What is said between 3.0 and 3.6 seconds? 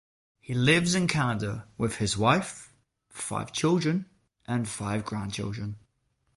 five